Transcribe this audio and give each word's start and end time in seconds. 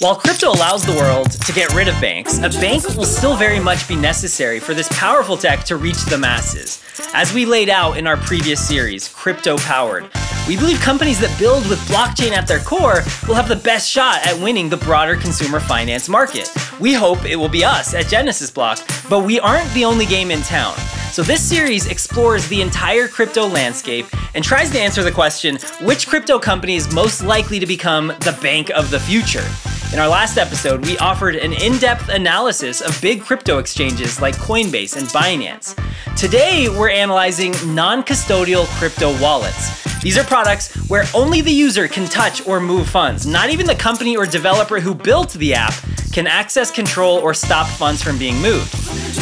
While 0.00 0.14
crypto 0.14 0.50
allows 0.50 0.84
the 0.84 0.92
world 0.92 1.30
to 1.30 1.52
get 1.54 1.72
rid 1.74 1.88
of 1.88 1.98
banks, 2.02 2.36
a 2.36 2.50
bank 2.50 2.86
will 2.98 3.06
still 3.06 3.34
very 3.34 3.58
much 3.58 3.88
be 3.88 3.96
necessary 3.96 4.60
for 4.60 4.74
this 4.74 4.88
powerful 4.90 5.38
tech 5.38 5.64
to 5.64 5.76
reach 5.76 6.04
the 6.04 6.18
masses. 6.18 6.82
As 7.14 7.32
we 7.32 7.46
laid 7.46 7.70
out 7.70 7.96
in 7.96 8.06
our 8.06 8.18
previous 8.18 8.60
series, 8.60 9.08
Crypto 9.08 9.56
Powered, 9.56 10.10
we 10.46 10.58
believe 10.58 10.78
companies 10.80 11.18
that 11.20 11.34
build 11.38 11.66
with 11.70 11.78
blockchain 11.88 12.32
at 12.32 12.46
their 12.46 12.58
core 12.58 13.04
will 13.26 13.34
have 13.34 13.48
the 13.48 13.56
best 13.56 13.88
shot 13.88 14.26
at 14.26 14.38
winning 14.38 14.68
the 14.68 14.76
broader 14.76 15.16
consumer 15.16 15.60
finance 15.60 16.10
market. 16.10 16.50
We 16.78 16.92
hope 16.92 17.24
it 17.24 17.36
will 17.36 17.48
be 17.48 17.64
us 17.64 17.94
at 17.94 18.06
Genesis 18.06 18.50
Block, 18.50 18.78
but 19.08 19.20
we 19.20 19.40
aren't 19.40 19.72
the 19.72 19.86
only 19.86 20.04
game 20.04 20.30
in 20.30 20.42
town. 20.42 20.76
So, 21.10 21.22
this 21.22 21.40
series 21.40 21.86
explores 21.86 22.46
the 22.48 22.60
entire 22.60 23.08
crypto 23.08 23.46
landscape 23.46 24.04
and 24.34 24.44
tries 24.44 24.70
to 24.72 24.78
answer 24.78 25.02
the 25.02 25.10
question 25.10 25.56
which 25.80 26.06
crypto 26.06 26.38
company 26.38 26.76
is 26.76 26.92
most 26.92 27.24
likely 27.24 27.58
to 27.58 27.66
become 27.66 28.08
the 28.08 28.38
bank 28.42 28.68
of 28.70 28.90
the 28.90 29.00
future? 29.00 29.48
In 29.92 30.00
our 30.00 30.08
last 30.08 30.36
episode, 30.36 30.84
we 30.84 30.98
offered 30.98 31.36
an 31.36 31.52
in 31.52 31.78
depth 31.78 32.08
analysis 32.08 32.80
of 32.80 33.00
big 33.00 33.22
crypto 33.22 33.58
exchanges 33.58 34.20
like 34.20 34.36
Coinbase 34.36 34.96
and 34.96 35.06
Binance. 35.08 35.74
Today, 36.16 36.68
we're 36.68 36.90
analyzing 36.90 37.52
non 37.74 38.02
custodial 38.02 38.66
crypto 38.78 39.18
wallets. 39.22 39.84
These 40.02 40.18
are 40.18 40.24
products 40.24 40.74
where 40.90 41.04
only 41.14 41.40
the 41.40 41.52
user 41.52 41.88
can 41.88 42.08
touch 42.08 42.46
or 42.46 42.60
move 42.60 42.88
funds. 42.88 43.26
Not 43.26 43.50
even 43.50 43.64
the 43.64 43.76
company 43.76 44.16
or 44.16 44.26
developer 44.26 44.80
who 44.80 44.94
built 44.94 45.32
the 45.34 45.54
app 45.54 45.74
can 46.12 46.26
access, 46.26 46.70
control, 46.70 47.18
or 47.18 47.32
stop 47.32 47.66
funds 47.66 48.02
from 48.02 48.18
being 48.18 48.36
moved. 48.42 48.72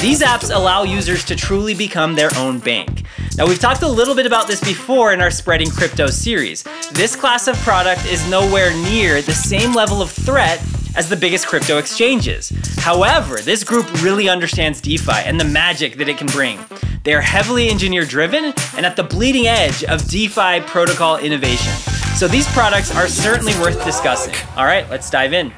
These 0.00 0.22
apps 0.22 0.54
allow 0.54 0.82
users 0.82 1.24
to 1.24 1.36
truly 1.36 1.74
become 1.74 2.14
their 2.14 2.30
own 2.36 2.58
bank. 2.58 3.03
Now, 3.36 3.48
we've 3.48 3.58
talked 3.58 3.82
a 3.82 3.88
little 3.88 4.14
bit 4.14 4.26
about 4.26 4.46
this 4.46 4.60
before 4.60 5.12
in 5.12 5.20
our 5.20 5.30
Spreading 5.30 5.68
Crypto 5.68 6.06
series. 6.06 6.62
This 6.92 7.16
class 7.16 7.48
of 7.48 7.56
product 7.58 8.06
is 8.06 8.28
nowhere 8.30 8.72
near 8.84 9.22
the 9.22 9.32
same 9.32 9.72
level 9.72 10.00
of 10.00 10.12
threat 10.12 10.64
as 10.94 11.08
the 11.08 11.16
biggest 11.16 11.48
crypto 11.48 11.78
exchanges. 11.78 12.52
However, 12.78 13.38
this 13.38 13.64
group 13.64 13.92
really 14.04 14.28
understands 14.28 14.80
DeFi 14.80 15.24
and 15.24 15.40
the 15.40 15.44
magic 15.44 15.96
that 15.96 16.08
it 16.08 16.16
can 16.16 16.28
bring. 16.28 16.60
They 17.02 17.12
are 17.12 17.20
heavily 17.20 17.70
engineer 17.70 18.04
driven 18.04 18.54
and 18.76 18.86
at 18.86 18.94
the 18.94 19.02
bleeding 19.02 19.48
edge 19.48 19.82
of 19.82 20.06
DeFi 20.06 20.60
protocol 20.60 21.16
innovation. 21.16 21.72
So 22.14 22.28
these 22.28 22.46
products 22.52 22.94
are 22.94 23.08
certainly 23.08 23.54
worth 23.54 23.84
discussing. 23.84 24.34
All 24.56 24.64
right, 24.64 24.88
let's 24.90 25.10
dive 25.10 25.32
in. 25.32 25.50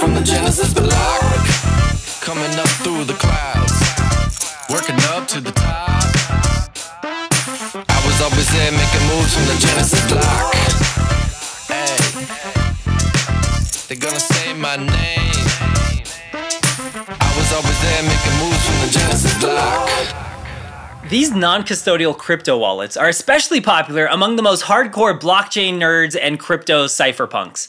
From 0.00 0.14
the 0.14 0.22
Genesis 0.24 0.74
block, 0.74 1.46
coming 2.20 2.58
up 2.58 2.68
through 2.82 3.04
the 3.04 3.14
clouds, 3.14 3.65
from 9.34 9.46
the 9.46 9.56
Genesis. 9.58 10.00
Hey, 11.66 11.96
they're 13.88 13.98
gonna 13.98 14.20
say 14.20 14.54
my 14.54 14.76
name. 14.76 16.06
I 17.08 17.34
was 17.36 17.52
always 17.52 17.80
there 17.82 18.02
making 18.02 18.36
moves 18.40 18.64
from 18.64 18.78
the 18.84 18.90
Genesis. 18.92 19.34
These 21.08 21.30
non 21.32 21.62
custodial 21.62 22.16
crypto 22.16 22.58
wallets 22.58 22.96
are 22.96 23.08
especially 23.08 23.60
popular 23.60 24.06
among 24.06 24.36
the 24.36 24.42
most 24.42 24.64
hardcore 24.64 25.18
blockchain 25.18 25.74
nerds 25.78 26.16
and 26.20 26.38
crypto 26.40 26.86
cypherpunks. 26.86 27.68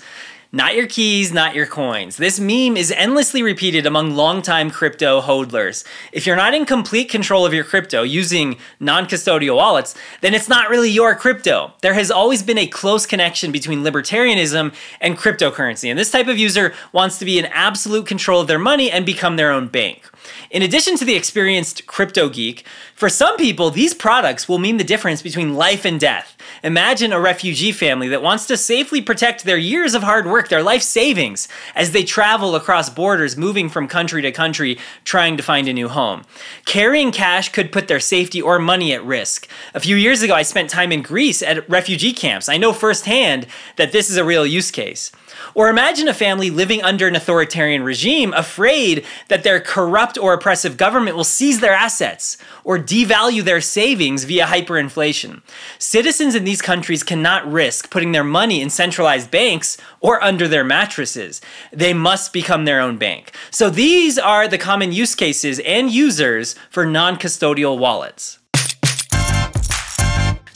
Not 0.53 0.75
your 0.75 0.87
keys, 0.87 1.33
not 1.33 1.55
your 1.55 1.65
coins. 1.65 2.15
This 2.15 2.39
meme 2.39 2.77
is 2.77 2.93
endlessly 2.93 3.43
repeated 3.43 3.85
among 3.85 4.15
longtime 4.15 4.71
crypto 4.71 5.19
hodlers. 5.19 5.83
If 6.13 6.25
you're 6.25 6.37
not 6.37 6.53
in 6.53 6.65
complete 6.65 7.09
control 7.09 7.45
of 7.45 7.53
your 7.53 7.65
crypto 7.65 8.03
using 8.03 8.57
non 8.79 9.07
custodial 9.07 9.57
wallets, 9.57 9.93
then 10.21 10.33
it's 10.33 10.47
not 10.47 10.69
really 10.69 10.89
your 10.89 11.15
crypto. 11.15 11.73
There 11.81 11.95
has 11.95 12.09
always 12.09 12.43
been 12.43 12.57
a 12.57 12.65
close 12.65 13.05
connection 13.05 13.51
between 13.51 13.83
libertarianism 13.83 14.73
and 15.01 15.17
cryptocurrency, 15.17 15.89
and 15.89 15.99
this 15.99 16.11
type 16.11 16.27
of 16.27 16.37
user 16.37 16.73
wants 16.93 17.19
to 17.19 17.25
be 17.25 17.37
in 17.37 17.45
absolute 17.47 18.07
control 18.07 18.39
of 18.39 18.47
their 18.47 18.57
money 18.57 18.89
and 18.89 19.05
become 19.05 19.35
their 19.35 19.51
own 19.51 19.67
bank. 19.67 20.09
In 20.49 20.61
addition 20.61 20.97
to 20.97 21.05
the 21.05 21.15
experienced 21.15 21.85
crypto 21.87 22.29
geek, 22.29 22.65
for 22.95 23.09
some 23.09 23.37
people, 23.37 23.69
these 23.69 23.93
products 23.93 24.47
will 24.47 24.57
mean 24.57 24.77
the 24.77 24.83
difference 24.83 25.21
between 25.21 25.55
life 25.55 25.85
and 25.85 25.99
death. 25.99 26.35
Imagine 26.63 27.13
a 27.13 27.19
refugee 27.19 27.71
family 27.71 28.07
that 28.07 28.23
wants 28.23 28.47
to 28.47 28.57
safely 28.57 29.01
protect 29.01 29.43
their 29.43 29.57
years 29.57 29.93
of 29.93 30.03
hard 30.03 30.25
work, 30.25 30.49
their 30.49 30.63
life 30.63 30.81
savings, 30.81 31.47
as 31.75 31.91
they 31.91 32.03
travel 32.03 32.55
across 32.55 32.89
borders, 32.89 33.37
moving 33.37 33.69
from 33.69 33.87
country 33.87 34.21
to 34.21 34.31
country, 34.31 34.77
trying 35.03 35.37
to 35.37 35.43
find 35.43 35.67
a 35.67 35.73
new 35.73 35.87
home. 35.87 36.23
Carrying 36.65 37.11
cash 37.11 37.49
could 37.49 37.71
put 37.71 37.87
their 37.87 37.99
safety 37.99 38.41
or 38.41 38.59
money 38.59 38.93
at 38.93 39.03
risk. 39.03 39.47
A 39.73 39.79
few 39.79 39.95
years 39.95 40.21
ago, 40.21 40.33
I 40.33 40.41
spent 40.41 40.69
time 40.69 40.91
in 40.91 41.01
Greece 41.01 41.41
at 41.41 41.69
refugee 41.69 42.13
camps. 42.13 42.49
I 42.49 42.57
know 42.57 42.73
firsthand 42.73 43.47
that 43.75 43.91
this 43.91 44.09
is 44.09 44.17
a 44.17 44.23
real 44.23 44.45
use 44.45 44.71
case. 44.71 45.11
Or 45.53 45.69
imagine 45.69 46.07
a 46.07 46.13
family 46.13 46.49
living 46.49 46.83
under 46.83 47.07
an 47.07 47.15
authoritarian 47.15 47.83
regime, 47.83 48.33
afraid 48.33 49.05
that 49.27 49.43
their 49.43 49.59
corrupt 49.59 50.17
or 50.17 50.33
oppressive 50.33 50.77
government 50.77 51.15
will 51.15 51.23
seize 51.23 51.59
their 51.59 51.73
assets 51.73 52.37
or 52.63 52.77
devalue 52.77 53.43
their 53.43 53.61
savings 53.61 54.23
via 54.23 54.45
hyperinflation. 54.45 55.41
Citizens 55.79 56.35
in 56.35 56.43
these 56.43 56.61
countries 56.61 57.03
cannot 57.03 57.49
risk 57.51 57.89
putting 57.89 58.11
their 58.11 58.23
money 58.23 58.61
in 58.61 58.69
centralized 58.69 59.31
banks 59.31 59.77
or 59.99 60.23
under 60.23 60.47
their 60.47 60.63
mattresses. 60.63 61.41
They 61.71 61.93
must 61.93 62.33
become 62.33 62.65
their 62.65 62.79
own 62.79 62.97
bank. 62.97 63.31
So 63.51 63.69
these 63.69 64.17
are 64.17 64.47
the 64.47 64.57
common 64.57 64.91
use 64.91 65.15
cases 65.15 65.59
and 65.59 65.91
users 65.91 66.55
for 66.69 66.85
non 66.85 67.17
custodial 67.17 67.77
wallets. 67.77 68.36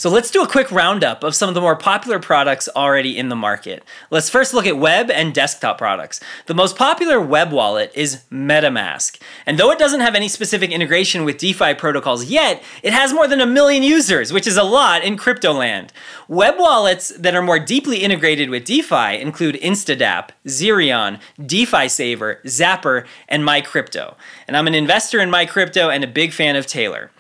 So 0.02 0.10
let's 0.10 0.32
do 0.32 0.42
a 0.42 0.48
quick 0.48 0.72
roundup 0.72 1.24
of 1.24 1.36
some 1.36 1.48
of 1.48 1.54
the 1.54 1.62
more 1.62 1.76
popular 1.76 2.18
products 2.18 2.68
already 2.76 3.16
in 3.16 3.30
the 3.30 3.36
market. 3.36 3.84
Let's 4.10 4.32
first 4.32 4.52
look 4.52 4.66
at 4.66 4.80
web 4.80 5.12
and 5.12 5.32
desktop 5.32 5.78
products. 5.78 6.20
The 6.48 6.56
most 6.56 6.76
popular 6.76 7.22
web 7.22 7.52
wallet 7.52 7.92
is 7.94 8.24
MetaMask. 8.32 9.22
And 9.46 9.60
though 9.60 9.70
it 9.70 9.78
doesn't 9.78 10.00
have 10.00 10.16
any 10.16 10.28
specific 10.28 10.72
integration 10.72 11.24
with 11.24 11.38
DeFi 11.38 11.76
protocols 11.76 12.26
yet, 12.26 12.64
it 12.82 12.94
has 12.94 13.14
more 13.14 13.28
than 13.28 13.42
a 13.42 13.46
million 13.46 13.84
users, 13.84 14.34
which 14.34 14.48
is 14.48 14.58
a 14.58 14.64
lot 14.64 15.04
in 15.04 15.18
crypto 15.18 15.54
land. 15.54 15.94
Web 16.28 16.56
wallets 16.58 17.10
that 17.10 17.36
are 17.36 17.44
more 17.44 17.60
deeply 17.60 17.98
integrated 17.98 18.50
with 18.50 18.66
DeFi 18.66 19.22
include 19.22 19.54
Instadapp, 19.62 20.30
Zerion, 20.48 21.20
DeFi 21.46 21.88
Saver, 21.88 22.42
Zapper, 22.44 23.06
and 23.30 23.44
MyCrypto. 23.44 24.16
And 24.48 24.58
I'm 24.58 24.66
an 24.66 24.74
investor 24.74 25.20
in 25.20 25.30
MyCrypto 25.30 25.94
and 25.94 26.04
a 26.04 26.08
big 26.08 26.34
fan 26.34 26.56
of 26.56 26.66
Taylor. 26.66 27.12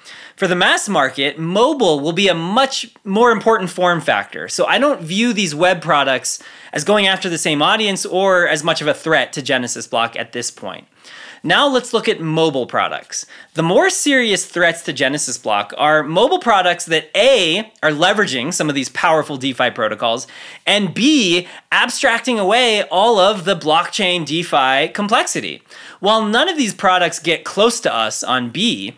For 0.41 0.47
the 0.47 0.55
mass 0.55 0.89
market, 0.89 1.37
mobile 1.37 1.99
will 1.99 2.13
be 2.13 2.27
a 2.27 2.33
much 2.33 2.89
more 3.05 3.29
important 3.29 3.69
form 3.69 4.01
factor. 4.01 4.47
So 4.47 4.65
I 4.65 4.79
don't 4.79 4.99
view 4.99 5.33
these 5.33 5.53
web 5.53 5.83
products 5.83 6.41
as 6.73 6.83
going 6.83 7.05
after 7.05 7.29
the 7.29 7.37
same 7.37 7.61
audience 7.61 8.07
or 8.07 8.47
as 8.47 8.63
much 8.63 8.81
of 8.81 8.87
a 8.87 8.93
threat 8.95 9.33
to 9.33 9.43
Genesis 9.43 9.85
Block 9.85 10.15
at 10.15 10.33
this 10.33 10.49
point. 10.49 10.87
Now 11.43 11.67
let's 11.67 11.93
look 11.93 12.09
at 12.09 12.21
mobile 12.21 12.65
products. 12.65 13.27
The 13.53 13.61
more 13.61 13.91
serious 13.91 14.43
threats 14.43 14.81
to 14.85 14.93
Genesis 14.93 15.37
Block 15.37 15.75
are 15.77 16.01
mobile 16.01 16.39
products 16.39 16.85
that 16.85 17.11
A, 17.15 17.71
are 17.83 17.91
leveraging 17.91 18.51
some 18.51 18.67
of 18.67 18.73
these 18.73 18.89
powerful 18.89 19.37
DeFi 19.37 19.69
protocols, 19.69 20.25
and 20.65 20.91
B, 20.91 21.47
abstracting 21.71 22.39
away 22.39 22.81
all 22.85 23.19
of 23.19 23.45
the 23.45 23.55
blockchain 23.55 24.25
DeFi 24.25 24.91
complexity. 24.91 25.61
While 25.99 26.25
none 26.25 26.49
of 26.49 26.57
these 26.57 26.73
products 26.73 27.19
get 27.19 27.45
close 27.45 27.79
to 27.81 27.93
us 27.93 28.23
on 28.23 28.49
B, 28.49 28.95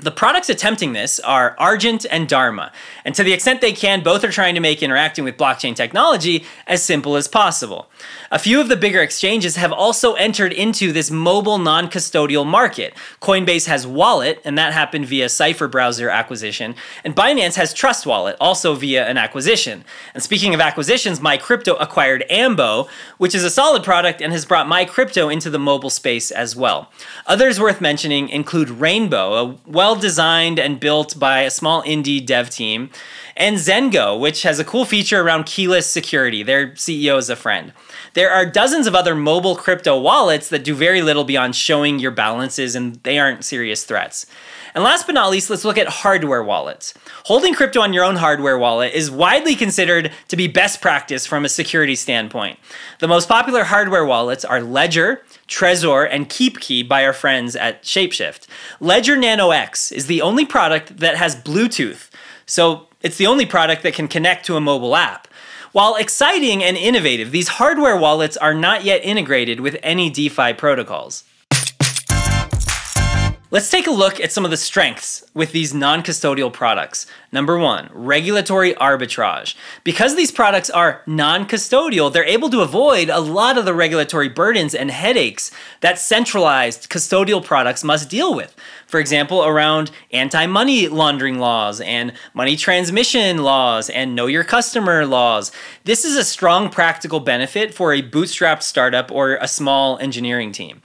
the 0.00 0.10
products 0.10 0.48
attempting 0.48 0.92
this 0.92 1.18
are 1.20 1.56
Argent 1.58 2.06
and 2.10 2.28
Dharma, 2.28 2.72
and 3.04 3.14
to 3.14 3.24
the 3.24 3.32
extent 3.32 3.60
they 3.60 3.72
can, 3.72 4.02
both 4.02 4.22
are 4.22 4.30
trying 4.30 4.54
to 4.54 4.60
make 4.60 4.82
interacting 4.82 5.24
with 5.24 5.36
blockchain 5.36 5.74
technology 5.74 6.44
as 6.66 6.82
simple 6.82 7.16
as 7.16 7.26
possible. 7.26 7.90
A 8.30 8.38
few 8.38 8.60
of 8.60 8.68
the 8.68 8.76
bigger 8.76 9.00
exchanges 9.00 9.56
have 9.56 9.72
also 9.72 10.12
entered 10.14 10.52
into 10.52 10.92
this 10.92 11.10
mobile 11.10 11.56
non 11.56 11.88
custodial 11.88 12.46
market. 12.46 12.94
Coinbase 13.22 13.66
has 13.66 13.86
Wallet, 13.86 14.40
and 14.44 14.58
that 14.58 14.74
happened 14.74 15.06
via 15.06 15.30
Cipher 15.30 15.66
browser 15.66 16.10
acquisition, 16.10 16.74
and 17.04 17.16
Binance 17.16 17.54
has 17.54 17.72
Trust 17.72 18.04
Wallet, 18.04 18.36
also 18.38 18.74
via 18.74 19.06
an 19.06 19.16
acquisition. 19.16 19.82
And 20.12 20.22
speaking 20.22 20.52
of 20.52 20.60
acquisitions, 20.60 21.20
MyCrypto 21.20 21.76
acquired 21.80 22.24
Ambo, 22.28 22.88
which 23.16 23.34
is 23.34 23.44
a 23.44 23.50
solid 23.50 23.82
product 23.82 24.20
and 24.20 24.32
has 24.32 24.44
brought 24.44 24.66
MyCrypto 24.66 25.32
into 25.32 25.48
the 25.48 25.58
mobile 25.58 25.90
space 25.90 26.30
as 26.30 26.54
well. 26.54 26.92
Others 27.26 27.58
worth 27.58 27.80
mentioning 27.80 28.28
include 28.28 28.68
Rainbow, 28.68 29.32
a 29.34 29.56
well 29.66 29.96
designed 29.96 30.58
and 30.58 30.78
built 30.78 31.18
by 31.18 31.40
a 31.40 31.50
small 31.50 31.82
indie 31.84 32.24
dev 32.24 32.50
team, 32.50 32.90
and 33.38 33.56
Zengo, 33.56 34.18
which 34.18 34.42
has 34.42 34.58
a 34.58 34.64
cool 34.64 34.84
feature 34.84 35.22
around 35.22 35.46
keyless 35.46 35.86
security. 35.86 36.42
Their 36.42 36.68
CEO 36.72 37.16
is 37.16 37.30
a 37.30 37.36
friend. 37.36 37.72
There 38.14 38.30
are 38.30 38.46
dozens 38.46 38.86
of 38.86 38.94
other 38.94 39.14
mobile 39.14 39.56
crypto 39.56 39.98
wallets 39.98 40.48
that 40.48 40.64
do 40.64 40.74
very 40.74 41.02
little 41.02 41.24
beyond 41.24 41.54
showing 41.54 41.98
your 41.98 42.10
balances, 42.10 42.74
and 42.74 42.96
they 43.02 43.18
aren't 43.18 43.44
serious 43.44 43.84
threats. 43.84 44.26
And 44.74 44.84
last 44.84 45.06
but 45.06 45.14
not 45.14 45.30
least, 45.30 45.50
let's 45.50 45.64
look 45.64 45.78
at 45.78 45.88
hardware 45.88 46.42
wallets. 46.42 46.94
Holding 47.24 47.54
crypto 47.54 47.80
on 47.80 47.92
your 47.92 48.04
own 48.04 48.16
hardware 48.16 48.58
wallet 48.58 48.92
is 48.92 49.10
widely 49.10 49.56
considered 49.56 50.12
to 50.28 50.36
be 50.36 50.46
best 50.46 50.80
practice 50.80 51.26
from 51.26 51.44
a 51.44 51.48
security 51.48 51.94
standpoint. 51.94 52.58
The 53.00 53.08
most 53.08 53.28
popular 53.28 53.64
hardware 53.64 54.04
wallets 54.04 54.44
are 54.44 54.60
Ledger, 54.60 55.22
Trezor, 55.48 56.08
and 56.10 56.28
KeepKey 56.28 56.86
by 56.88 57.04
our 57.04 57.12
friends 57.12 57.56
at 57.56 57.82
Shapeshift. 57.82 58.46
Ledger 58.80 59.16
Nano 59.16 59.50
X 59.50 59.90
is 59.90 60.06
the 60.06 60.22
only 60.22 60.44
product 60.44 60.98
that 60.98 61.16
has 61.16 61.36
Bluetooth, 61.36 62.10
so 62.46 62.86
it's 63.02 63.16
the 63.16 63.26
only 63.26 63.46
product 63.46 63.82
that 63.82 63.94
can 63.94 64.08
connect 64.08 64.44
to 64.46 64.56
a 64.56 64.60
mobile 64.60 64.96
app. 64.96 65.27
While 65.78 65.94
exciting 65.94 66.64
and 66.64 66.76
innovative, 66.76 67.30
these 67.30 67.46
hardware 67.46 67.96
wallets 67.96 68.36
are 68.36 68.52
not 68.52 68.82
yet 68.82 69.04
integrated 69.04 69.60
with 69.60 69.76
any 69.80 70.10
DeFi 70.10 70.54
protocols. 70.54 71.22
Let's 73.52 73.70
take 73.70 73.86
a 73.86 73.92
look 73.92 74.18
at 74.18 74.32
some 74.32 74.44
of 74.44 74.50
the 74.50 74.56
strengths 74.56 75.24
with 75.34 75.52
these 75.52 75.72
non 75.72 76.02
custodial 76.02 76.52
products. 76.52 77.06
Number 77.30 77.58
one, 77.58 77.90
regulatory 77.92 78.72
arbitrage. 78.74 79.54
Because 79.84 80.16
these 80.16 80.30
products 80.30 80.70
are 80.70 81.02
non 81.06 81.46
custodial, 81.46 82.10
they're 82.10 82.24
able 82.24 82.48
to 82.48 82.62
avoid 82.62 83.10
a 83.10 83.20
lot 83.20 83.58
of 83.58 83.66
the 83.66 83.74
regulatory 83.74 84.30
burdens 84.30 84.74
and 84.74 84.90
headaches 84.90 85.50
that 85.80 85.98
centralized 85.98 86.88
custodial 86.88 87.44
products 87.44 87.84
must 87.84 88.08
deal 88.08 88.34
with. 88.34 88.56
For 88.86 88.98
example, 88.98 89.44
around 89.44 89.90
anti 90.10 90.46
money 90.46 90.88
laundering 90.88 91.38
laws 91.38 91.82
and 91.82 92.14
money 92.32 92.56
transmission 92.56 93.42
laws 93.42 93.90
and 93.90 94.14
know 94.14 94.26
your 94.26 94.44
customer 94.44 95.04
laws. 95.04 95.52
This 95.84 96.06
is 96.06 96.16
a 96.16 96.24
strong 96.24 96.70
practical 96.70 97.20
benefit 97.20 97.74
for 97.74 97.92
a 97.92 98.00
bootstrapped 98.00 98.62
startup 98.62 99.12
or 99.12 99.34
a 99.34 99.48
small 99.48 99.98
engineering 99.98 100.50
team 100.52 100.80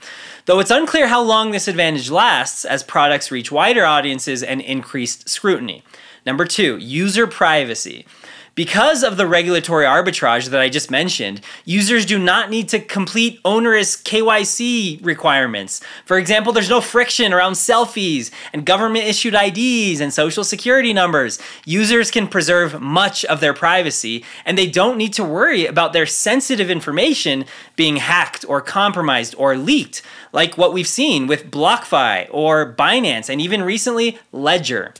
though 0.46 0.60
it's 0.60 0.70
unclear 0.70 1.08
how 1.08 1.22
long 1.22 1.50
this 1.50 1.68
advantage 1.68 2.10
lasts 2.10 2.64
as 2.64 2.82
products 2.82 3.30
reach 3.30 3.50
wider 3.50 3.84
audiences 3.84 4.42
and 4.42 4.60
increased 4.60 5.28
scrutiny. 5.28 5.82
Number 6.26 6.44
two, 6.44 6.78
user 6.78 7.26
privacy. 7.26 8.06
Because 8.54 9.02
of 9.02 9.16
the 9.16 9.26
regulatory 9.26 9.84
arbitrage 9.84 10.50
that 10.50 10.60
I 10.60 10.68
just 10.68 10.88
mentioned, 10.88 11.40
users 11.64 12.06
do 12.06 12.20
not 12.20 12.50
need 12.50 12.68
to 12.68 12.78
complete 12.78 13.40
onerous 13.44 13.96
KYC 13.96 15.04
requirements. 15.04 15.80
For 16.04 16.18
example, 16.18 16.52
there's 16.52 16.70
no 16.70 16.80
friction 16.80 17.32
around 17.32 17.54
selfies 17.54 18.30
and 18.52 18.64
government 18.64 19.06
issued 19.06 19.34
IDs 19.34 20.00
and 20.00 20.12
social 20.12 20.44
security 20.44 20.92
numbers. 20.92 21.40
Users 21.64 22.12
can 22.12 22.28
preserve 22.28 22.80
much 22.80 23.24
of 23.24 23.40
their 23.40 23.54
privacy 23.54 24.24
and 24.46 24.56
they 24.56 24.68
don't 24.68 24.98
need 24.98 25.14
to 25.14 25.24
worry 25.24 25.66
about 25.66 25.92
their 25.92 26.06
sensitive 26.06 26.70
information 26.70 27.46
being 27.74 27.96
hacked 27.96 28.44
or 28.48 28.60
compromised 28.60 29.34
or 29.36 29.56
leaked, 29.56 30.00
like 30.32 30.56
what 30.56 30.72
we've 30.72 30.86
seen 30.86 31.26
with 31.26 31.50
BlockFi 31.50 32.28
or 32.30 32.72
Binance 32.72 33.28
and 33.28 33.40
even 33.40 33.64
recently 33.64 34.16
Ledger. 34.30 34.94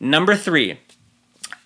Number 0.00 0.34
three, 0.34 0.80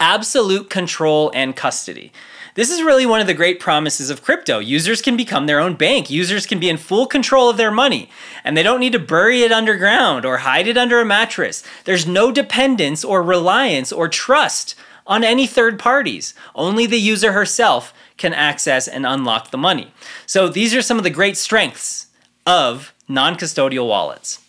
absolute 0.01 0.71
control 0.71 1.31
and 1.35 1.57
custody. 1.57 2.13
This 2.55 2.71
is 2.71 2.83
really 2.83 3.07
one 3.07 3.21
of 3.21 3.29
the 3.29 3.35
great 3.35 3.61
promises 3.61 4.11
of 4.11 4.25
crypto. 4.25 4.59
Users 4.59 5.01
can 5.01 5.17
become 5.17 5.47
their 5.47 5.61
own 5.61 5.77
bank. 5.77 6.11
Users 6.11 6.45
can 6.45 6.59
be 6.59 6.69
in 6.69 6.77
full 6.77 7.07
control 7.07 7.49
of 7.49 7.57
their 7.57 7.71
money, 7.71 8.11
and 8.43 8.57
they 8.57 8.65
don't 8.65 8.81
need 8.81 8.95
to 8.95 8.99
bury 8.99 9.43
it 9.43 9.53
underground 9.53 10.25
or 10.25 10.39
hide 10.39 10.67
it 10.67 10.77
under 10.77 11.01
a 11.01 11.05
mattress. 11.05 11.63
There's 11.85 12.07
no 12.07 12.33
dependence 12.33 13.05
or 13.05 13.23
reliance 13.23 13.93
or 13.93 14.09
trust 14.09 14.75
on 15.07 15.23
any 15.23 15.47
third 15.47 15.79
parties. 15.79 16.35
Only 16.55 16.85
the 16.85 16.99
user 16.99 17.31
herself 17.31 17.95
can 18.17 18.35
access 18.35 18.89
and 18.89 19.07
unlock 19.07 19.51
the 19.53 19.57
money. 19.57 19.93
So 20.27 20.49
these 20.49 20.75
are 20.75 20.83
some 20.83 20.99
of 20.99 21.05
the 21.05 21.11
great 21.11 21.37
strengths 21.37 22.09
of 22.45 22.93
non 23.07 23.37
custodial 23.37 23.87
wallets. 23.87 24.41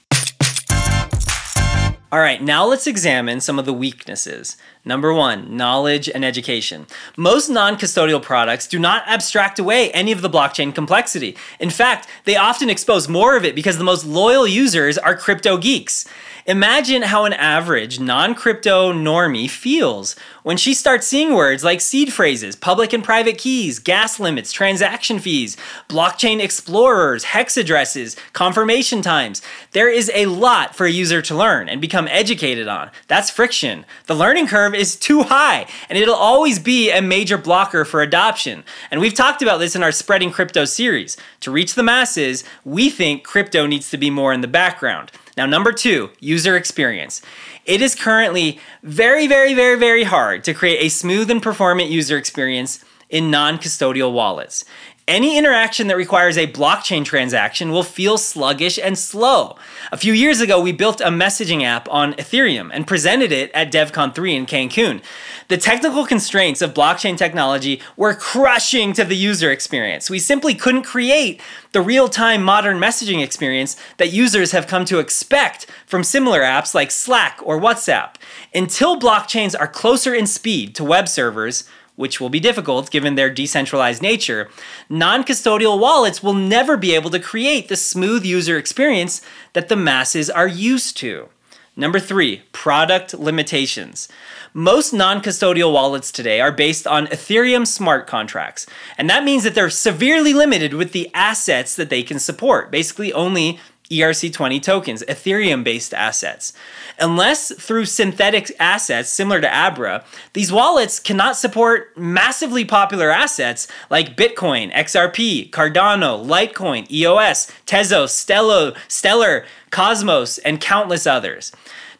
All 2.11 2.19
right, 2.19 2.41
now 2.41 2.65
let's 2.65 2.87
examine 2.87 3.39
some 3.39 3.59
of 3.59 3.65
the 3.65 3.73
weaknesses. 3.73 4.57
Number 4.89 5.13
one, 5.13 5.55
knowledge 5.55 6.09
and 6.09 6.25
education. 6.25 6.87
Most 7.15 7.47
non 7.47 7.77
custodial 7.77 8.19
products 8.19 8.65
do 8.65 8.79
not 8.79 9.03
abstract 9.05 9.59
away 9.59 9.91
any 9.91 10.11
of 10.11 10.23
the 10.23 10.31
blockchain 10.31 10.73
complexity. 10.73 11.37
In 11.59 11.69
fact, 11.69 12.07
they 12.25 12.35
often 12.35 12.71
expose 12.71 13.07
more 13.07 13.37
of 13.37 13.45
it 13.45 13.53
because 13.53 13.77
the 13.77 13.83
most 13.83 14.03
loyal 14.03 14.47
users 14.47 14.97
are 14.97 15.15
crypto 15.15 15.57
geeks. 15.57 16.05
Imagine 16.49 17.03
how 17.03 17.25
an 17.25 17.33
average 17.33 17.99
non 17.99 18.33
crypto 18.33 18.91
normie 18.91 19.47
feels 19.47 20.15
when 20.41 20.57
she 20.57 20.73
starts 20.73 21.05
seeing 21.05 21.35
words 21.35 21.63
like 21.63 21.79
seed 21.79 22.11
phrases, 22.11 22.55
public 22.55 22.91
and 22.91 23.03
private 23.03 23.37
keys, 23.37 23.77
gas 23.77 24.19
limits, 24.19 24.51
transaction 24.51 25.19
fees, 25.19 25.55
blockchain 25.87 26.41
explorers, 26.41 27.25
hex 27.25 27.55
addresses, 27.55 28.15
confirmation 28.33 29.03
times. 29.03 29.43
There 29.73 29.91
is 29.91 30.09
a 30.15 30.25
lot 30.25 30.75
for 30.75 30.87
a 30.87 30.91
user 30.91 31.21
to 31.21 31.35
learn 31.35 31.69
and 31.69 31.79
become 31.79 32.07
educated 32.07 32.67
on. 32.67 32.89
That's 33.07 33.29
friction. 33.29 33.85
The 34.07 34.15
learning 34.15 34.47
curve 34.47 34.73
is 34.79 34.95
too 34.95 35.23
high, 35.23 35.67
and 35.89 35.97
it'll 35.97 36.15
always 36.15 36.57
be 36.57 36.89
a 36.89 37.01
major 37.01 37.37
blocker 37.37 37.85
for 37.85 38.01
adoption. 38.01 38.63
And 38.89 39.01
we've 39.01 39.13
talked 39.13 39.41
about 39.41 39.57
this 39.57 39.75
in 39.75 39.83
our 39.83 39.91
Spreading 39.91 40.31
Crypto 40.31 40.65
series. 40.65 41.17
To 41.41 41.51
reach 41.51 41.75
the 41.75 41.83
masses, 41.83 42.43
we 42.63 42.89
think 42.89 43.23
crypto 43.23 43.67
needs 43.67 43.91
to 43.91 43.97
be 43.97 44.09
more 44.09 44.33
in 44.33 44.41
the 44.41 44.47
background. 44.47 45.11
Now, 45.37 45.45
number 45.45 45.71
two, 45.71 46.09
user 46.19 46.55
experience. 46.55 47.21
It 47.65 47.81
is 47.81 47.95
currently 47.95 48.59
very, 48.83 49.27
very, 49.27 49.53
very, 49.53 49.77
very 49.77 50.03
hard 50.03 50.43
to 50.45 50.53
create 50.53 50.83
a 50.83 50.89
smooth 50.89 51.29
and 51.29 51.41
performant 51.41 51.89
user 51.89 52.17
experience 52.17 52.83
in 53.09 53.31
non 53.31 53.57
custodial 53.57 54.11
wallets. 54.11 54.65
Any 55.09 55.39
interaction 55.39 55.87
that 55.87 55.97
requires 55.97 56.37
a 56.37 56.45
blockchain 56.45 57.03
transaction 57.03 57.71
will 57.71 57.81
feel 57.81 58.19
sluggish 58.19 58.77
and 58.77 58.95
slow. 58.95 59.55
A 59.91 59.97
few 59.97 60.13
years 60.13 60.39
ago, 60.39 60.61
we 60.61 60.71
built 60.71 61.01
a 61.01 61.05
messaging 61.05 61.63
app 61.63 61.89
on 61.89 62.13
Ethereum 62.13 62.69
and 62.71 62.85
presented 62.85 63.31
it 63.31 63.49
at 63.53 63.71
DevCon 63.71 64.13
3 64.13 64.35
in 64.35 64.45
Cancun. 64.45 65.01
The 65.47 65.57
technical 65.57 66.05
constraints 66.05 66.61
of 66.61 66.75
blockchain 66.75 67.17
technology 67.17 67.81
were 67.97 68.13
crushing 68.13 68.93
to 68.93 69.03
the 69.03 69.15
user 69.15 69.49
experience. 69.49 70.11
We 70.11 70.19
simply 70.19 70.53
couldn't 70.53 70.83
create 70.83 71.41
the 71.71 71.81
real 71.81 72.07
time 72.07 72.43
modern 72.43 72.77
messaging 72.77 73.23
experience 73.23 73.77
that 73.97 74.13
users 74.13 74.51
have 74.51 74.67
come 74.67 74.85
to 74.85 74.99
expect 74.99 75.65
from 75.87 76.03
similar 76.03 76.41
apps 76.41 76.75
like 76.75 76.91
Slack 76.91 77.39
or 77.43 77.59
WhatsApp. 77.59 78.17
Until 78.53 78.99
blockchains 78.99 79.59
are 79.59 79.67
closer 79.67 80.13
in 80.13 80.27
speed 80.27 80.75
to 80.75 80.83
web 80.83 81.07
servers, 81.07 81.63
which 81.99 82.21
will 82.21 82.29
be 82.29 82.39
difficult 82.39 82.89
given 82.91 83.15
their 83.15 83.29
decentralized 83.29 84.01
nature, 84.01 84.49
non 84.87 85.21
custodial 85.21 85.77
wallets 85.77 86.23
will 86.23 86.33
never 86.33 86.77
be 86.77 86.95
able 86.95 87.09
to 87.09 87.19
create 87.19 87.67
the 87.67 87.75
smooth 87.75 88.23
user 88.23 88.57
experience 88.57 89.21
that 89.51 89.67
the 89.67 89.75
masses 89.75 90.29
are 90.29 90.47
used 90.47 90.95
to. 90.95 91.27
Number 91.75 91.99
three, 91.99 92.43
product 92.53 93.13
limitations. 93.13 94.07
Most 94.53 94.93
non 94.93 95.21
custodial 95.21 95.73
wallets 95.73 96.09
today 96.09 96.39
are 96.39 96.53
based 96.53 96.87
on 96.87 97.07
Ethereum 97.07 97.67
smart 97.67 98.07
contracts, 98.07 98.65
and 98.97 99.09
that 99.09 99.25
means 99.25 99.43
that 99.43 99.53
they're 99.53 99.69
severely 99.69 100.33
limited 100.33 100.73
with 100.73 100.93
the 100.93 101.11
assets 101.13 101.75
that 101.75 101.89
they 101.89 102.01
can 102.01 102.17
support, 102.17 102.71
basically, 102.71 103.11
only 103.11 103.59
ERC20 103.89 104.61
tokens, 104.61 105.03
Ethereum 105.07 105.63
based 105.63 105.93
assets. 105.93 106.53
Unless 106.99 107.53
through 107.55 107.85
synthetic 107.85 108.51
assets 108.59 109.09
similar 109.09 109.41
to 109.41 109.53
Abra, 109.53 110.03
these 110.33 110.51
wallets 110.51 110.99
cannot 110.99 111.37
support 111.37 111.97
massively 111.97 112.65
popular 112.65 113.09
assets 113.09 113.67
like 113.89 114.17
Bitcoin, 114.17 114.71
XRP, 114.73 115.49
Cardano, 115.49 116.23
Litecoin, 116.23 116.89
EOS, 116.91 117.51
Tezos, 117.65 118.09
Stello, 118.09 118.75
Stellar, 118.87 119.45
Cosmos, 119.71 120.37
and 120.39 120.61
countless 120.61 121.07
others. 121.07 121.51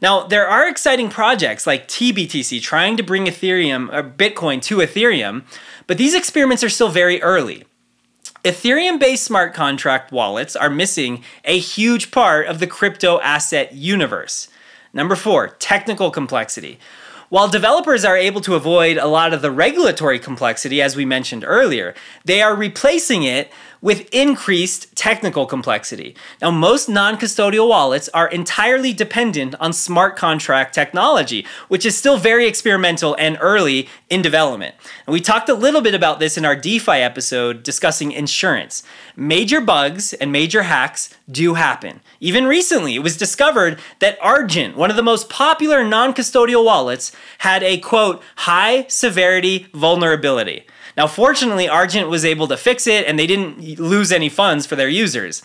Now, 0.02 0.24
there 0.24 0.48
are 0.48 0.68
exciting 0.68 1.10
projects 1.10 1.68
like 1.68 1.88
TBTC 1.88 2.62
trying 2.62 2.96
to 2.98 3.04
bring 3.04 3.26
Ethereum 3.26 3.92
or 3.94 4.04
Bitcoin 4.04 4.62
to 4.64 4.78
Ethereum, 4.78 5.44
but 5.88 5.98
these 5.98 6.16
experiments 6.16 6.64
are 6.64 6.70
still 6.70 6.90
very 6.90 7.22
early. 7.22 7.66
Ethereum 8.46 9.00
based 9.00 9.26
smart 9.26 9.54
contract 9.54 10.14
wallets 10.14 10.56
are 10.56 10.70
missing 10.70 11.24
a 11.44 11.60
huge 11.60 12.10
part 12.10 12.48
of 12.48 12.60
the 12.60 12.68
crypto 12.68 13.20
asset 13.20 13.74
universe. 13.74 14.48
Number 14.94 15.16
four, 15.16 15.50
technical 15.60 16.10
complexity. 16.10 16.80
While 17.28 17.50
developers 17.50 18.06
are 18.06 18.16
able 18.16 18.40
to 18.42 18.56
avoid 18.56 18.98
a 18.98 19.08
lot 19.08 19.34
of 19.34 19.42
the 19.42 19.52
regulatory 19.52 20.20
complexity, 20.20 20.82
as 20.82 20.96
we 20.96 21.04
mentioned 21.04 21.44
earlier, 21.46 21.94
they 22.24 22.42
are 22.42 22.56
replacing 22.56 23.24
it 23.24 23.52
with 23.82 24.10
increased 24.14 24.96
technical 24.96 25.46
complexity. 25.46 26.16
Now, 26.42 26.52
most 26.52 26.90
non 26.90 27.18
custodial 27.18 27.70
wallets 27.70 28.10
are 28.10 28.28
entirely 28.28 28.94
dependent 28.94 29.56
on 29.60 29.74
smart 29.74 30.16
contract 30.16 30.74
technology, 30.74 31.46
which 31.68 31.86
is 31.86 31.98
still 31.98 32.18
very 32.18 32.48
experimental 32.48 33.16
and 33.20 33.38
early 33.40 33.88
in 34.10 34.22
development. 34.22 34.76
And 35.06 35.14
we 35.14 35.22
talked 35.22 35.50
a 35.50 35.54
little 35.54 35.82
bit 35.82 35.96
about 35.96 36.20
this 36.20 36.38
in 36.38 36.46
our 36.46 36.56
DeFi 36.56 36.92
episode 36.92 37.64
discussing 37.64 38.12
insurance. 38.12 38.84
Major 39.16 39.62
bugs 39.62 40.14
and 40.14 40.32
major 40.32 40.64
hacks 40.64 41.16
do 41.30 41.54
happen. 41.54 42.02
Even 42.20 42.46
recently, 42.46 42.96
it 42.96 43.04
was 43.04 43.18
discovered 43.18 43.80
that 44.00 44.18
Argent, 44.22 44.76
one 44.76 44.90
of 44.90 44.96
the 44.96 45.04
most 45.04 45.30
popular 45.30 45.84
non 45.84 46.14
custodial 46.14 46.66
wallets, 46.66 47.12
had 47.40 47.64
a 47.64 47.78
quote, 47.78 48.22
high 48.38 48.86
severity 48.88 49.68
vulnerability. 49.74 50.66
Now, 51.00 51.08
fortunately, 51.08 51.70
Argent 51.70 52.10
was 52.10 52.26
able 52.26 52.50
to 52.50 52.58
fix 52.58 52.86
it 52.86 53.08
and 53.08 53.18
they 53.18 53.26
didn't 53.26 53.80
lose 53.80 54.12
any 54.12 54.28
funds 54.28 54.66
for 54.66 54.76
their 54.76 54.90
users. 54.90 55.42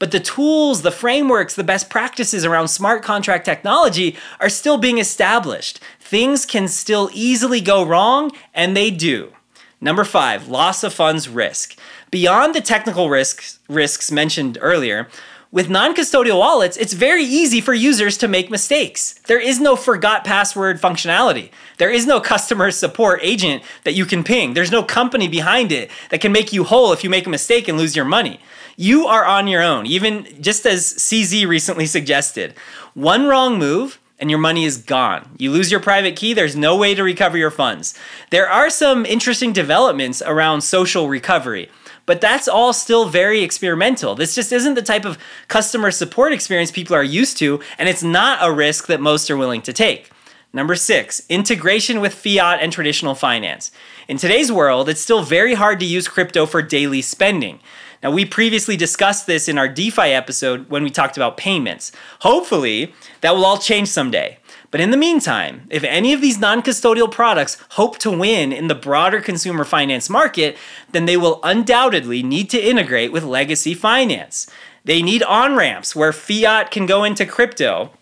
But 0.00 0.10
the 0.10 0.18
tools, 0.18 0.82
the 0.82 0.90
frameworks, 0.90 1.54
the 1.54 1.62
best 1.62 1.88
practices 1.88 2.44
around 2.44 2.66
smart 2.66 3.04
contract 3.04 3.44
technology 3.44 4.16
are 4.40 4.48
still 4.48 4.76
being 4.76 4.98
established. 4.98 5.78
Things 6.00 6.44
can 6.44 6.66
still 6.66 7.10
easily 7.12 7.60
go 7.60 7.86
wrong, 7.86 8.32
and 8.52 8.76
they 8.76 8.90
do. 8.90 9.32
Number 9.80 10.02
five, 10.02 10.48
loss 10.48 10.82
of 10.82 10.92
funds 10.92 11.28
risk. 11.28 11.78
Beyond 12.10 12.56
the 12.56 12.60
technical 12.60 13.08
risks, 13.08 13.60
risks 13.68 14.10
mentioned 14.10 14.58
earlier, 14.60 15.06
With 15.50 15.70
non 15.70 15.94
custodial 15.94 16.40
wallets, 16.40 16.76
it's 16.76 16.92
very 16.92 17.24
easy 17.24 17.62
for 17.62 17.72
users 17.72 18.18
to 18.18 18.28
make 18.28 18.50
mistakes. 18.50 19.14
There 19.28 19.40
is 19.40 19.58
no 19.58 19.76
forgot 19.76 20.22
password 20.22 20.78
functionality. 20.78 21.50
There 21.78 21.90
is 21.90 22.06
no 22.06 22.20
customer 22.20 22.70
support 22.70 23.20
agent 23.22 23.62
that 23.84 23.94
you 23.94 24.04
can 24.04 24.24
ping. 24.24 24.52
There's 24.52 24.70
no 24.70 24.82
company 24.82 25.26
behind 25.26 25.72
it 25.72 25.90
that 26.10 26.20
can 26.20 26.32
make 26.32 26.52
you 26.52 26.64
whole 26.64 26.92
if 26.92 27.02
you 27.02 27.08
make 27.08 27.26
a 27.26 27.30
mistake 27.30 27.66
and 27.66 27.78
lose 27.78 27.96
your 27.96 28.04
money. 28.04 28.40
You 28.76 29.06
are 29.06 29.24
on 29.24 29.48
your 29.48 29.62
own, 29.62 29.86
even 29.86 30.26
just 30.42 30.66
as 30.66 30.92
CZ 30.92 31.48
recently 31.48 31.86
suggested. 31.86 32.54
One 32.92 33.26
wrong 33.26 33.58
move, 33.58 33.98
and 34.18 34.28
your 34.28 34.38
money 34.38 34.64
is 34.64 34.76
gone. 34.76 35.30
You 35.38 35.50
lose 35.50 35.70
your 35.70 35.80
private 35.80 36.14
key, 36.14 36.34
there's 36.34 36.56
no 36.56 36.76
way 36.76 36.94
to 36.94 37.02
recover 37.02 37.38
your 37.38 37.50
funds. 37.50 37.94
There 38.30 38.50
are 38.50 38.68
some 38.68 39.06
interesting 39.06 39.52
developments 39.54 40.20
around 40.20 40.60
social 40.60 41.08
recovery 41.08 41.70
but 42.08 42.22
that's 42.22 42.48
all 42.48 42.72
still 42.72 43.04
very 43.04 43.42
experimental. 43.42 44.14
This 44.14 44.34
just 44.34 44.50
isn't 44.50 44.72
the 44.72 44.80
type 44.80 45.04
of 45.04 45.18
customer 45.48 45.90
support 45.90 46.32
experience 46.32 46.70
people 46.70 46.96
are 46.96 47.02
used 47.02 47.36
to, 47.36 47.60
and 47.76 47.86
it's 47.86 48.02
not 48.02 48.38
a 48.40 48.50
risk 48.50 48.86
that 48.86 48.98
most 48.98 49.30
are 49.30 49.36
willing 49.36 49.60
to 49.60 49.74
take. 49.74 50.10
Number 50.50 50.74
six, 50.74 51.22
integration 51.28 52.00
with 52.00 52.14
fiat 52.14 52.60
and 52.62 52.72
traditional 52.72 53.14
finance. 53.14 53.70
In 54.08 54.16
today's 54.16 54.50
world, 54.50 54.88
it's 54.88 55.02
still 55.02 55.22
very 55.22 55.52
hard 55.52 55.80
to 55.80 55.84
use 55.84 56.08
crypto 56.08 56.46
for 56.46 56.62
daily 56.62 57.02
spending. 57.02 57.60
Now, 58.02 58.10
we 58.10 58.24
previously 58.24 58.74
discussed 58.74 59.26
this 59.26 59.46
in 59.46 59.58
our 59.58 59.68
DeFi 59.68 60.14
episode 60.14 60.70
when 60.70 60.82
we 60.84 60.88
talked 60.88 61.18
about 61.18 61.36
payments. 61.36 61.92
Hopefully, 62.20 62.94
that 63.20 63.34
will 63.34 63.44
all 63.44 63.58
change 63.58 63.88
someday. 63.88 64.38
But 64.70 64.80
in 64.80 64.90
the 64.90 64.96
meantime, 64.96 65.66
if 65.70 65.82
any 65.84 66.12
of 66.12 66.20
these 66.20 66.38
non 66.38 66.62
custodial 66.62 67.10
products 67.10 67.56
hope 67.70 67.98
to 67.98 68.10
win 68.10 68.52
in 68.52 68.68
the 68.68 68.74
broader 68.74 69.20
consumer 69.20 69.64
finance 69.64 70.10
market, 70.10 70.58
then 70.92 71.06
they 71.06 71.16
will 71.16 71.40
undoubtedly 71.42 72.22
need 72.22 72.50
to 72.50 72.60
integrate 72.60 73.12
with 73.12 73.24
legacy 73.24 73.72
finance. 73.72 74.50
They 74.84 75.02
need 75.02 75.22
on 75.22 75.56
ramps 75.56 75.96
where 75.96 76.12
fiat 76.12 76.70
can 76.70 76.86
go 76.86 77.04
into 77.04 77.26
crypto 77.26 77.92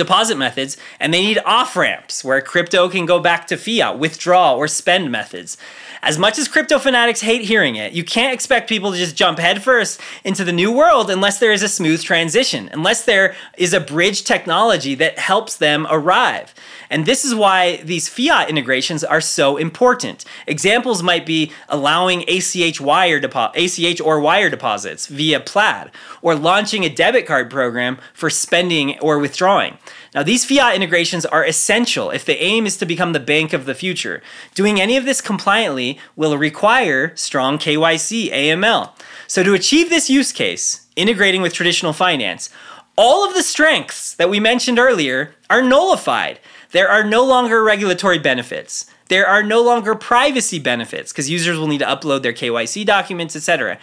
deposit 0.00 0.36
methods, 0.36 0.76
and 0.98 1.12
they 1.12 1.22
need 1.22 1.38
off 1.44 1.76
ramps 1.76 2.24
where 2.24 2.40
crypto 2.40 2.88
can 2.88 3.06
go 3.06 3.20
back 3.20 3.46
to 3.48 3.56
fiat, 3.56 3.98
withdraw, 3.98 4.56
or 4.56 4.66
spend 4.66 5.12
methods. 5.12 5.56
As 6.02 6.18
much 6.18 6.38
as 6.38 6.48
crypto 6.48 6.78
fanatics 6.78 7.20
hate 7.20 7.42
hearing 7.42 7.76
it, 7.76 7.92
you 7.92 8.04
can't 8.04 8.32
expect 8.32 8.70
people 8.70 8.90
to 8.90 8.96
just 8.96 9.16
jump 9.16 9.38
headfirst 9.38 10.00
into 10.24 10.44
the 10.44 10.52
new 10.52 10.72
world 10.72 11.10
unless 11.10 11.38
there 11.38 11.52
is 11.52 11.62
a 11.62 11.68
smooth 11.68 12.02
transition, 12.02 12.70
unless 12.72 13.04
there 13.04 13.34
is 13.58 13.74
a 13.74 13.80
bridge 13.80 14.24
technology 14.24 14.94
that 14.94 15.18
helps 15.18 15.56
them 15.56 15.86
arrive. 15.90 16.54
And 16.88 17.04
this 17.04 17.22
is 17.24 17.34
why 17.34 17.76
these 17.84 18.08
fiat 18.08 18.48
integrations 18.48 19.04
are 19.04 19.20
so 19.20 19.58
important. 19.58 20.24
Examples 20.46 21.02
might 21.02 21.26
be 21.26 21.52
allowing 21.68 22.24
ACH 22.26 22.80
wire 22.80 23.20
depo- 23.20 23.52
ACH 23.54 24.00
or 24.00 24.20
wire 24.20 24.48
deposits 24.48 25.06
via 25.06 25.38
Plaid, 25.38 25.90
or 26.22 26.34
launching 26.34 26.84
a 26.84 26.88
debit 26.88 27.26
card 27.26 27.50
program 27.50 27.98
for 28.14 28.30
spending 28.30 28.98
or 29.00 29.18
withdrawing. 29.18 29.76
Now, 30.14 30.22
these 30.22 30.44
fiat 30.44 30.74
integrations 30.74 31.24
are 31.26 31.44
essential 31.44 32.10
if 32.10 32.24
the 32.24 32.42
aim 32.42 32.66
is 32.66 32.76
to 32.78 32.86
become 32.86 33.12
the 33.12 33.20
bank 33.20 33.52
of 33.52 33.64
the 33.64 33.74
future. 33.74 34.22
Doing 34.54 34.80
any 34.80 34.96
of 34.96 35.04
this 35.04 35.20
compliantly 35.20 35.98
will 36.16 36.36
require 36.36 37.14
strong 37.16 37.58
KYC 37.58 38.30
AML. 38.30 38.92
So, 39.26 39.42
to 39.42 39.54
achieve 39.54 39.90
this 39.90 40.10
use 40.10 40.32
case, 40.32 40.86
integrating 40.96 41.42
with 41.42 41.52
traditional 41.52 41.92
finance, 41.92 42.50
all 42.96 43.26
of 43.26 43.34
the 43.34 43.42
strengths 43.42 44.14
that 44.14 44.28
we 44.28 44.40
mentioned 44.40 44.78
earlier 44.78 45.34
are 45.48 45.62
nullified. 45.62 46.40
There 46.72 46.88
are 46.88 47.04
no 47.04 47.24
longer 47.24 47.62
regulatory 47.62 48.18
benefits. 48.18 48.86
There 49.08 49.26
are 49.26 49.42
no 49.42 49.62
longer 49.62 49.94
privacy 49.94 50.58
benefits 50.58 51.12
because 51.12 51.30
users 51.30 51.58
will 51.58 51.66
need 51.66 51.78
to 51.78 51.86
upload 51.86 52.22
their 52.22 52.32
KYC 52.32 52.84
documents, 52.86 53.34
etc. 53.34 53.78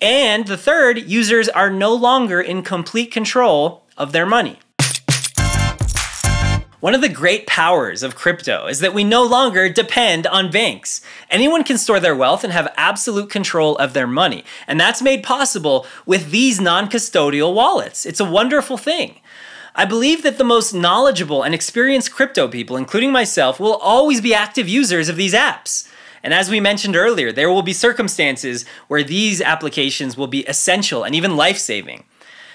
And 0.00 0.46
the 0.46 0.56
third, 0.56 0.98
users 1.08 1.48
are 1.48 1.70
no 1.70 1.94
longer 1.94 2.40
in 2.40 2.62
complete 2.62 3.12
control 3.12 3.84
of 3.96 4.10
their 4.10 4.26
money. 4.26 4.58
One 6.82 6.96
of 6.96 7.00
the 7.00 7.08
great 7.08 7.46
powers 7.46 8.02
of 8.02 8.16
crypto 8.16 8.66
is 8.66 8.80
that 8.80 8.92
we 8.92 9.04
no 9.04 9.22
longer 9.22 9.68
depend 9.68 10.26
on 10.26 10.50
banks. 10.50 11.00
Anyone 11.30 11.62
can 11.62 11.78
store 11.78 12.00
their 12.00 12.16
wealth 12.16 12.42
and 12.42 12.52
have 12.52 12.74
absolute 12.76 13.30
control 13.30 13.76
of 13.76 13.92
their 13.92 14.08
money. 14.08 14.44
And 14.66 14.80
that's 14.80 15.00
made 15.00 15.22
possible 15.22 15.86
with 16.06 16.32
these 16.32 16.60
non 16.60 16.90
custodial 16.90 17.54
wallets. 17.54 18.04
It's 18.04 18.18
a 18.18 18.24
wonderful 18.28 18.76
thing. 18.76 19.20
I 19.76 19.84
believe 19.84 20.24
that 20.24 20.38
the 20.38 20.42
most 20.42 20.74
knowledgeable 20.74 21.44
and 21.44 21.54
experienced 21.54 22.10
crypto 22.10 22.48
people, 22.48 22.76
including 22.76 23.12
myself, 23.12 23.60
will 23.60 23.76
always 23.76 24.20
be 24.20 24.34
active 24.34 24.68
users 24.68 25.08
of 25.08 25.14
these 25.14 25.34
apps. 25.34 25.88
And 26.20 26.34
as 26.34 26.50
we 26.50 26.58
mentioned 26.58 26.96
earlier, 26.96 27.30
there 27.30 27.48
will 27.48 27.62
be 27.62 27.72
circumstances 27.72 28.64
where 28.88 29.04
these 29.04 29.40
applications 29.40 30.16
will 30.16 30.26
be 30.26 30.44
essential 30.48 31.04
and 31.04 31.14
even 31.14 31.36
life 31.36 31.58
saving. 31.58 32.02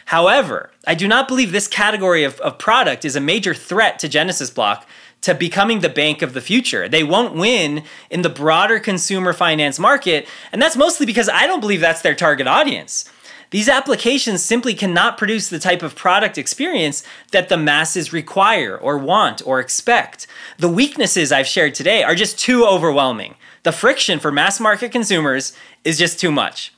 However, 0.08 0.72
I 0.86 0.96
do 0.96 1.06
not 1.06 1.28
believe 1.28 1.52
this 1.52 1.68
category 1.68 2.24
of, 2.24 2.40
of 2.40 2.58
product 2.58 3.04
is 3.04 3.18
a 3.18 3.22
major 3.22 3.54
threat 3.54 4.00
to 4.00 4.08
Genesis 4.08 4.50
Block 4.50 4.88
to 5.20 5.36
becoming 5.36 5.82
the 5.82 5.90
bank 5.90 6.22
of 6.22 6.34
the 6.34 6.40
future. 6.40 6.88
They 6.88 7.04
won't 7.04 7.36
win 7.36 7.84
in 8.10 8.22
the 8.22 8.30
broader 8.30 8.80
consumer 8.80 9.34
finance 9.34 9.78
market, 9.78 10.26
and 10.54 10.62
that's 10.62 10.78
mostly 10.78 11.06
because 11.06 11.28
I 11.28 11.46
don't 11.46 11.60
believe 11.60 11.82
that's 11.82 12.02
their 12.02 12.16
target 12.16 12.48
audience. 12.48 13.12
These 13.50 13.68
applications 13.68 14.42
simply 14.42 14.74
cannot 14.74 15.18
produce 15.18 15.50
the 15.50 15.60
type 15.60 15.84
of 15.84 15.98
product 15.98 16.38
experience 16.38 17.04
that 17.32 17.50
the 17.50 17.58
masses 17.58 18.14
require 18.14 18.78
or 18.78 18.98
want 18.98 19.46
or 19.46 19.60
expect. 19.60 20.26
The 20.58 20.70
weaknesses 20.70 21.34
I've 21.34 21.48
shared 21.48 21.76
today 21.76 22.04
are 22.04 22.16
just 22.16 22.40
too 22.40 22.66
overwhelming. 22.66 23.36
The 23.68 23.74
friction 23.74 24.20
for 24.20 24.32
mass 24.32 24.62
market 24.62 24.94
consumers 24.94 25.52
is 25.84 25.98
just 25.98 26.22
too 26.22 26.32
much. 26.32 26.74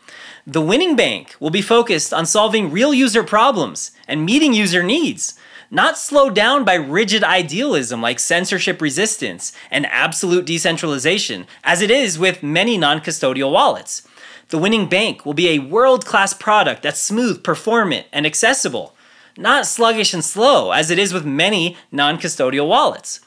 The 0.48 0.60
winning 0.60 0.96
bank 0.96 1.36
will 1.39 1.51
be 1.51 1.62
focused 1.62 2.12
on 2.12 2.25
solving 2.25 2.72
real 2.72 2.96
user 2.96 3.22
problems 3.22 3.91
and 4.08 4.25
meeting 4.25 4.55
user 4.55 4.81
needs, 4.81 5.39
not 5.69 6.00
slowed 6.00 6.34
down 6.34 6.65
by 6.65 6.74
rigid 6.74 7.24
idealism 7.24 8.01
like 8.01 8.17
censorship 8.17 8.81
resistance 8.81 9.53
and 9.69 9.86
absolute 9.86 10.48
decentralization, 10.48 11.46
as 11.63 11.84
it 11.84 11.91
is 11.91 12.17
with 12.17 12.41
many 12.41 12.75
non 12.75 13.01
custodial 13.01 13.51
wallets. 13.51 14.01
The 14.48 14.58
winning 14.58 14.89
bank 14.89 15.27
will 15.27 15.36
be 15.36 15.50
a 15.50 15.60
world 15.60 16.08
class 16.08 16.34
product 16.34 16.81
that's 16.81 17.00
smooth, 17.00 17.43
performant, 17.43 18.08
and 18.12 18.25
accessible, 18.25 18.96
not 19.38 19.67
sluggish 19.67 20.12
and 20.12 20.25
slow, 20.25 20.72
as 20.72 20.89
it 20.89 20.98
is 20.98 21.13
with 21.13 21.24
many 21.24 21.77
non 21.91 22.17
custodial 22.17 22.67
wallets. 22.67 23.19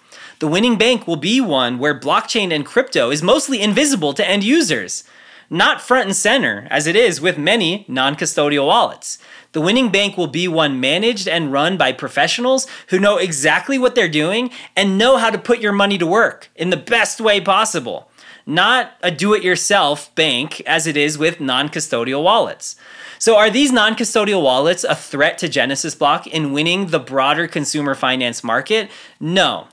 The 0.42 0.48
winning 0.48 0.76
bank 0.76 1.06
will 1.06 1.14
be 1.14 1.40
one 1.40 1.78
where 1.78 1.96
blockchain 1.96 2.52
and 2.52 2.66
crypto 2.66 3.12
is 3.12 3.22
mostly 3.22 3.62
invisible 3.62 4.12
to 4.14 4.28
end 4.28 4.42
users 4.42 5.04
not 5.48 5.80
front 5.80 6.06
and 6.06 6.16
center, 6.16 6.66
as 6.68 6.88
it 6.88 6.96
is 6.96 7.20
with 7.20 7.38
many 7.38 7.84
non 7.86 8.16
custodial 8.16 8.66
wallets. 8.66 9.18
The 9.52 9.60
winning 9.60 9.92
bank 9.92 10.16
will 10.16 10.26
be 10.26 10.48
one 10.48 10.80
managed 10.80 11.28
and 11.28 11.52
run 11.52 11.76
by 11.76 11.92
professionals 11.92 12.66
who 12.88 12.98
know 12.98 13.18
exactly 13.18 13.78
what 13.78 13.94
they're 13.94 14.08
doing 14.08 14.50
and 14.74 14.98
know 14.98 15.16
how 15.16 15.30
to 15.30 15.38
put 15.38 15.60
your 15.60 15.70
money 15.70 15.96
to 15.98 16.06
work 16.08 16.50
in 16.56 16.70
the 16.70 16.76
best 16.76 17.20
way 17.20 17.40
possible. 17.40 18.10
Not 18.44 18.94
a 19.00 19.12
do 19.12 19.34
it 19.34 19.44
yourself 19.44 20.12
bank 20.16 20.60
as 20.62 20.88
it 20.88 20.96
is 20.96 21.18
with 21.18 21.38
non 21.38 21.68
custodial 21.68 22.24
wallets. 22.24 22.74
So, 23.20 23.36
are 23.36 23.48
these 23.48 23.70
non 23.70 23.94
custodial 23.94 24.42
wallets 24.42 24.82
a 24.82 24.96
threat 24.96 25.38
to 25.38 25.48
Genesis 25.48 25.94
Block 25.94 26.26
in 26.26 26.52
winning 26.52 26.86
the 26.86 26.98
broader 26.98 27.46
consumer 27.46 27.94
finance 27.94 28.42
market? 28.42 28.90
No. 29.20 29.68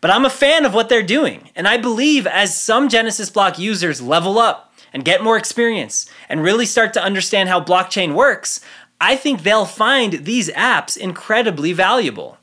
But 0.00 0.12
I'm 0.12 0.24
a 0.24 0.30
fan 0.30 0.64
of 0.64 0.74
what 0.74 0.88
they're 0.88 1.02
doing, 1.02 1.50
and 1.56 1.66
I 1.66 1.76
believe 1.76 2.26
as 2.26 2.56
some 2.56 2.88
Genesis 2.88 3.30
Block 3.30 3.58
users 3.58 4.00
level 4.00 4.38
up 4.38 4.72
and 4.92 5.04
get 5.04 5.24
more 5.24 5.36
experience 5.36 6.08
and 6.28 6.42
really 6.42 6.66
start 6.66 6.92
to 6.94 7.02
understand 7.02 7.48
how 7.48 7.60
blockchain 7.60 8.14
works, 8.14 8.60
I 9.00 9.16
think 9.16 9.42
they'll 9.42 9.64
find 9.64 10.12
these 10.24 10.50
apps 10.50 10.96
incredibly 10.96 11.72
valuable. 11.72 12.38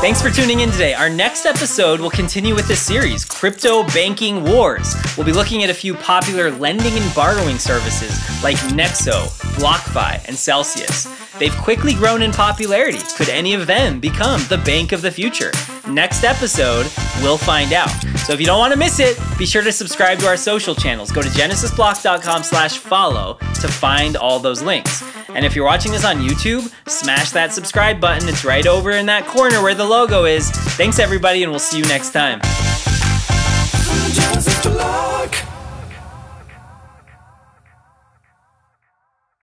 Thanks 0.00 0.20
for 0.20 0.30
tuning 0.30 0.60
in 0.60 0.70
today. 0.70 0.94
Our 0.94 1.08
next 1.08 1.46
episode 1.46 2.00
will 2.00 2.10
continue 2.10 2.54
with 2.54 2.66
this 2.66 2.80
series, 2.80 3.24
Crypto 3.24 3.84
Banking 3.88 4.44
Wars. 4.44 4.94
We'll 5.16 5.26
be 5.26 5.32
looking 5.32 5.62
at 5.62 5.70
a 5.70 5.74
few 5.74 5.94
popular 5.94 6.50
lending 6.50 6.92
and 6.92 7.14
borrowing 7.14 7.58
services 7.58 8.18
like 8.42 8.56
Nexo, 8.72 9.26
BlockFi, 9.58 10.26
and 10.26 10.36
Celsius. 10.36 11.06
They've 11.38 11.56
quickly 11.56 11.94
grown 11.94 12.22
in 12.22 12.32
popularity. 12.32 12.98
Could 13.16 13.28
any 13.28 13.54
of 13.54 13.66
them 13.66 14.00
become 14.00 14.40
the 14.48 14.58
bank 14.58 14.92
of 14.92 15.02
the 15.02 15.10
future? 15.10 15.52
Next 15.88 16.24
episode, 16.24 16.86
we'll 17.22 17.38
find 17.38 17.72
out. 17.72 17.90
So 18.26 18.32
if 18.32 18.40
you 18.40 18.46
don't 18.46 18.58
want 18.58 18.72
to 18.72 18.78
miss 18.78 19.00
it, 19.00 19.18
be 19.38 19.46
sure 19.46 19.62
to 19.62 19.72
subscribe 19.72 20.18
to 20.18 20.26
our 20.26 20.36
social 20.36 20.74
channels. 20.74 21.10
Go 21.10 21.22
to 21.22 21.28
genesisblock.com 21.28 22.42
slash 22.42 22.78
follow 22.78 23.38
to 23.60 23.68
find 23.68 24.16
all 24.16 24.38
those 24.38 24.62
links. 24.62 25.02
And 25.28 25.44
if 25.44 25.54
you're 25.54 25.64
watching 25.64 25.92
this 25.92 26.04
on 26.04 26.16
YouTube, 26.16 26.72
smash 26.88 27.30
that 27.30 27.52
subscribe 27.52 28.00
button. 28.00 28.28
It's 28.28 28.44
right 28.44 28.66
over 28.66 28.90
in 28.92 29.06
that 29.06 29.26
corner 29.26 29.62
where 29.62 29.74
the 29.74 29.84
logo 29.84 30.24
is. 30.24 30.50
Thanks 30.50 30.98
everybody, 30.98 31.42
and 31.42 31.52
we'll 31.52 31.58
see 31.58 31.78
you 31.78 31.84
next 31.84 32.12
time. 32.12 32.40